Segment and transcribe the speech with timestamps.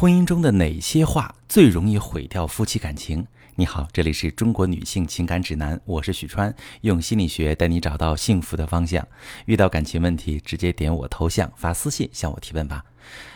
[0.00, 3.26] 婚姻中的哪些话最容易毁掉夫妻感情？
[3.56, 9.04] 你好，这里是中国女性情感指南，我是许川，用心理学带你找到幸福的方向。
[9.46, 12.84] 遇到感情问题，直接点我头像发私信向我提问吧。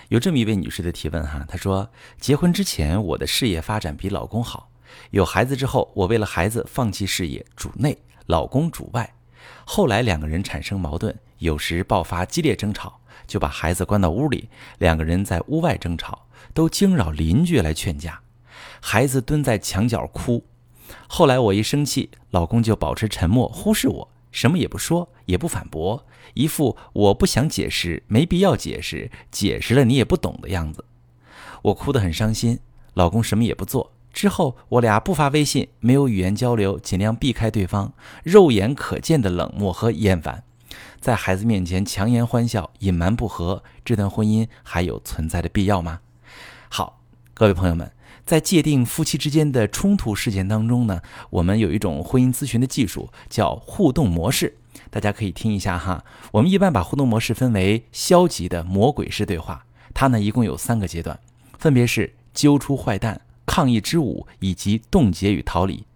[0.09, 1.91] 有这么一位女士的提问哈，她说：
[2.21, 4.71] 结婚之前我的事业发展比老公好，
[5.11, 9.13] 有孩子之后，我为了孩子放弃事业，主内，老公主外。
[9.65, 14.49] 后来两个人产生矛盾，有时爆发激烈争吵，就把孩子关到屋里，
[14.79, 16.25] 两个人在屋外争吵。
[16.55, 18.21] 都惊扰邻居来劝架，
[18.81, 20.45] 孩子蹲在墙角哭。
[21.09, 30.85] 后来我一生气，老公就保持沉默，忽视我，什么也不说，也不反驳，一副我不想解释，没必要解释，解释了你也不懂的样子。
[31.63, 32.59] 我哭得很伤心，
[32.95, 33.93] 老公什么也不做。
[34.13, 40.45] 之后我俩不发微信，没有语言交流，尽量避开对方，肉眼可见的冷漠和厌烦，
[41.01, 46.01] 在孩子面前强颜欢笑，隐瞒不和，这段婚姻还有存在的必要吗？
[47.35, 47.91] 各位朋友们，
[48.27, 54.55] 在界定夫妻之间的冲突事件当中呢，我们有一种婚姻咨询的技术，叫互动模式。
[54.91, 56.05] 大家可以听一下哈。
[56.31, 61.19] 我们一般把互动模式分为消极的魔鬼式对话，它呢一共有三个阶段，
[61.59, 65.87] 分别是揪出坏蛋、抗议之舞以及冻结与逃离。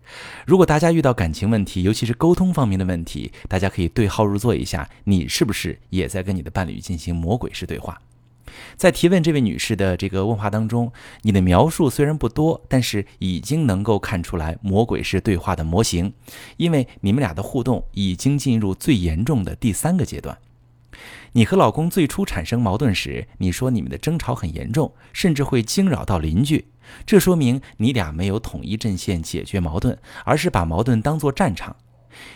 [0.47, 8.01] 如果大家遇到感情问题，尤其是沟通方面的问题，大家可以对号入座一下，你是不是也在跟你的伴侣进行魔鬼式对话？
[8.77, 16.13] 在提问这位女士的这个问话当中，你的描述虽然不多，但是已经能够看出来魔鬼式对话的模型，
[16.57, 20.37] 因为你们俩的互动已经进入最严重的第三个阶段。
[21.33, 26.65] 你和老公最初产生矛盾时，你说你们的争吵很严重，甚至会惊扰到邻居，
[27.05, 31.77] 这说明你俩没有统一阵线解决矛盾，而是把矛盾当作战场，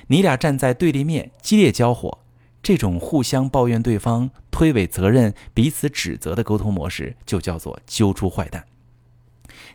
[0.08, 2.19] 你俩站在对立面激烈交火。
[2.62, 8.67] 这种互相抱怨对方、推诿责任、彼此指责的沟通模式，就叫做揪出坏蛋。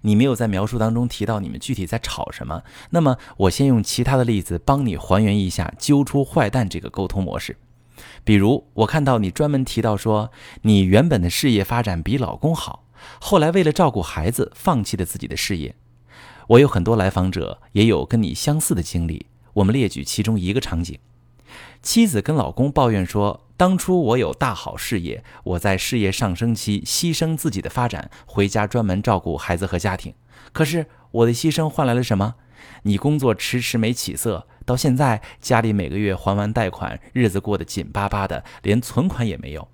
[0.01, 7.57] 你没有在描述当中提到你们具体在吵什么，那么我先用其他的例子帮你还原一下揪出坏蛋这个沟通模式。
[8.23, 10.31] 比如，我看到你专门提到说，
[10.61, 12.85] 你原本的事业发展比老公好，
[13.19, 15.75] 后来为了照顾孩子，放弃了自己的事业。
[16.49, 20.99] 我有很多来访者也有跟你相似的经历，我们列举其中一个场景。
[21.81, 30.13] 妻子跟老公抱怨说：“当初我有大好事业，我在事业上升期牺牲自己的发展，回家专门照顾孩子和家庭。
[30.51, 32.35] 可是我的牺牲换来了什么？
[32.83, 39.67] 你工作迟迟没起色，到现在家里每个月还完贷款，日子过得紧巴巴的，连存款也没有。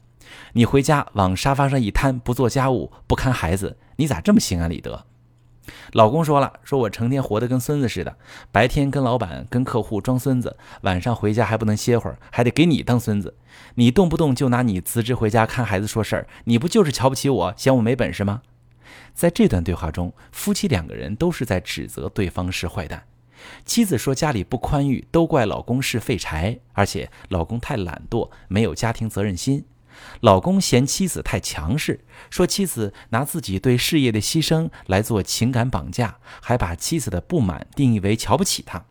[0.54, 5.06] 你回家往沙发上一瘫，不做家务，不看孩子，你咋这么心安理得？”
[5.94, 8.18] 老公说了：“说我成天活得跟孙子似的，
[8.52, 13.36] 白天跟老板、跟客户装孙子，晚上回家还不能歇会儿，还得给你当孙子。
[13.76, 18.42] 你动不动就拿你辞职回家看孩子说事儿，你不就是瞧不起我，嫌我没本事吗？”
[19.14, 23.04] 在这段对话中，夫妻两个人都是在指责对方是坏蛋。
[23.66, 29.66] 妻子说家里不宽裕，都怪老公是废柴，而且老公太懒惰，没有家庭责任心。
[30.22, 38.86] 老公嫌妻子太强势，说妻子拿自己对事业的牺牲来做情感绑架，还把妻子的不满定义为瞧不起他。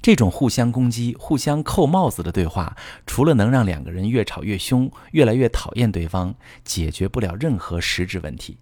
[0.00, 2.76] 这种互相攻击、互相扣帽子的对话，
[3.06, 6.34] 除了能让两个人越吵越凶、越来越讨厌对方，
[6.64, 8.58] 解决不了任何实质问题。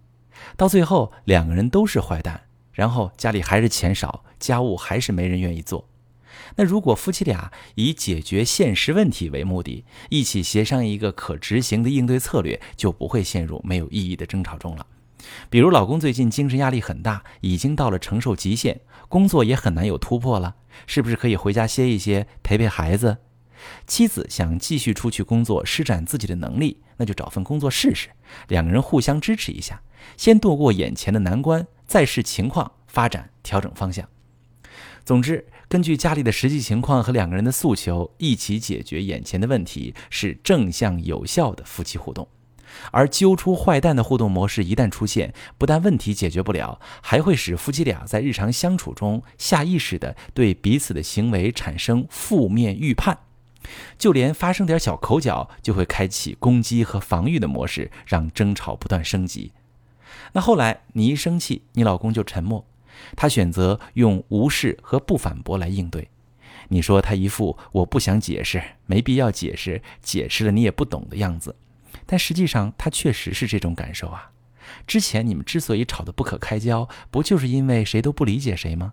[0.57, 2.43] 到最后，两个人都是坏蛋，
[2.73, 5.89] 然后家里还是钱少，家务还是没人愿意做。
[6.57, 14.87] 那如果夫妻俩以解决现实问题为目的，一起协商一个可执行的应对策略，就不会陷入没有意义的争吵中了。
[15.49, 23.19] 比如，老公最近精神压力很大，已经到了承受极限，工作也很难有突破了，是不是可以回家歇一歇，陪陪孩子？
[23.87, 28.09] 妻子想继续出去工作，施展自己的能力，那就找份工作试试，
[28.49, 29.83] 两个人互相支持一下，
[30.17, 34.09] 先度过眼前的难关，再视情况发展，调整方向。
[35.11, 42.29] 总之，根据家里的实际情况和两个人的诉求，一起解决眼前的问题，是正向有效的夫妻互动。
[42.93, 53.19] 而揪出坏蛋的互动模式一旦出现，不但问题解决不了，还会使夫妻俩在日常相处中下意识地对彼此的行为产生负面预判，
[53.99, 59.51] 就连发生点小口角，就会开启攻击和防御的模式，让争吵不断升级。
[60.35, 62.65] 那后来你一生气，你老公就沉默。
[63.17, 66.09] 他选择用无视和不反驳来应对，
[66.69, 71.57] 你说他一副我不想解释，没必要解释，解释了你也不懂的样子，
[72.07, 74.31] 但实际上他确实是这种感受啊。
[74.87, 78.93] 之前你们之所以吵得不可开交，不就是因为谁都不理解谁吗？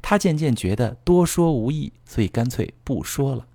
[0.00, 3.46] 他渐渐觉得多说无益，所以干脆不说了。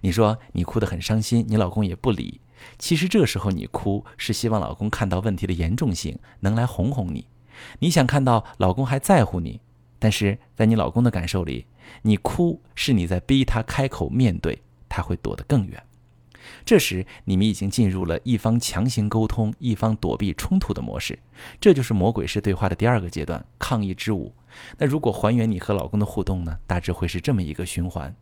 [0.00, 2.40] 你说你哭得很伤心，你老公也不理，
[2.78, 7.26] 其实这时候你哭是希望老公看到问题的严重性，能来哄哄你。
[7.80, 9.60] 你想看到老公还在乎你，
[9.98, 11.66] 但是在你老公的感受里，
[12.02, 15.82] 你哭是你在逼他开口面对，他会躲得更远。
[16.64, 21.16] 这时你们已经进入了一方强行沟通、一方躲避冲突的模式，
[21.60, 24.34] 这就是魔鬼式对话的第二个阶段——抗议之舞。
[24.76, 26.58] 那如果还原你和老公的互动呢？
[26.66, 28.14] 大致会是这么一个循环：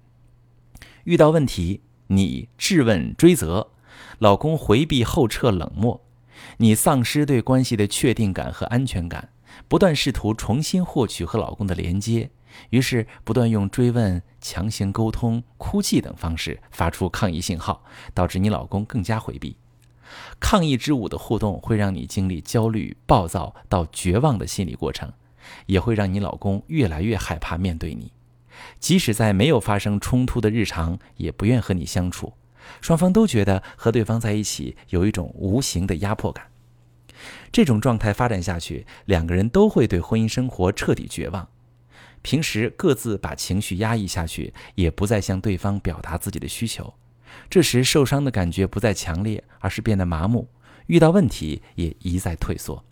[1.04, 3.70] 遇到问题，你质问追责，
[4.18, 6.04] 老公回避后撤冷漠。
[6.58, 9.30] 你丧失对关系的确定感和安全感，
[9.68, 12.30] 不断试图重新获取和老公的连接，
[12.70, 17.84] 于是不断用追问、强行沟通、哭泣等方式发出抗议信号，
[18.14, 19.56] 导致你老公更加回避。
[20.40, 25.12] 抗议之舞的互动会让你经历焦虑、暴躁到绝望的心理过程，
[25.66, 28.12] 也会让你老公越来越害怕面对你，
[28.80, 32.32] 即使在没有发生冲突的日常，也不愿和你相处。
[32.80, 36.46] 双方都觉得和对方在一起有一种无形的压迫感，
[37.52, 41.48] 这种状态发展下去，两个人都会对婚姻生活彻底绝望。
[42.22, 46.92] 平时各自把情绪压抑下去，也不再向对方表达自己的需求。
[47.48, 50.48] 这时受伤的感觉不再强烈，而是变得麻木。
[50.86, 52.84] 遇到问题也一再退缩。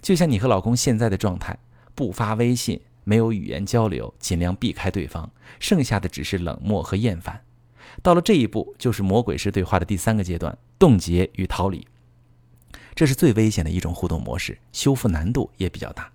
[0.00, 1.58] 就像你和老公现在的状态，
[1.94, 7.42] 不发微信，没有语言交流，尽量避开对方，剩下的只是冷漠和厌烦。
[8.02, 11.86] 到了这一步，就是魔鬼式对话的第三个阶段——冻结与逃离。
[12.94, 16.12] 这是最危险的一种互动模式，修复难度也比较大。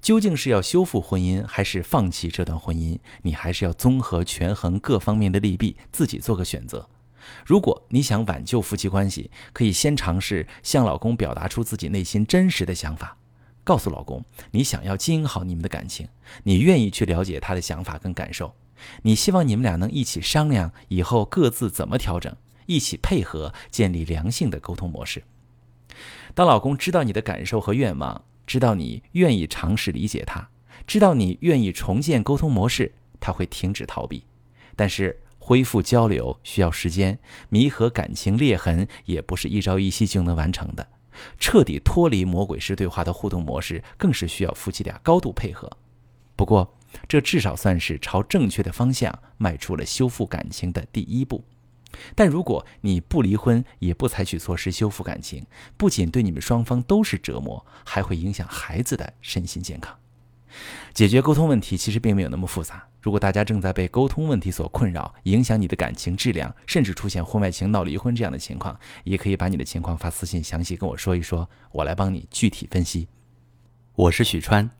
[0.00, 2.98] 究竟是要修复婚姻，还是放弃这段婚姻？
[3.22, 6.88] 你还是要综合权衡各方面的利弊，自己做个选择。
[7.44, 13.18] 如果你想挽救夫妻关系，可以先尝试向老公表达出自己内心真实的想法，
[13.62, 16.08] 告诉老公你想要经营好你们的感情，
[16.44, 18.54] 你愿意去了解他的想法跟感受。
[19.02, 22.34] 你希望你们俩能一起商量以后各自怎么调整，
[22.66, 25.22] 一起配合建立良性的沟通模式。
[26.34, 30.48] 当老公知道你的感受和愿望，知道你愿意尝试理解他，
[30.86, 34.24] 知道你愿意重建沟通模式，他会停止逃避。
[34.76, 37.18] 但是恢复交流需要时间，
[37.48, 40.86] 弥合感情裂痕也不是一朝一夕就能完成的。
[41.38, 45.70] 彻底脱离魔鬼式对话的互动模式，更是需要夫妻俩高度配合。
[46.36, 46.72] 不过，
[47.08, 51.44] 这至少算是朝正确的方向迈出了修复感情的第一步。
[52.14, 55.44] 但如果你不离婚，也不采取措施修复感情，
[55.76, 59.96] 不仅对你们双方都是折磨，还会影响孩子的身心健康。
[60.92, 62.86] 解决沟通问题其实并没有那么复杂。
[63.00, 73.08] 如果大家正在被沟通问题所困扰，影响你的感情质量，甚至出现婚外情、闹离婚这样的情况，也可以把你的情况发私信，详细跟我说一说，我来帮你具体分析。
[73.94, 74.79] 我是许川。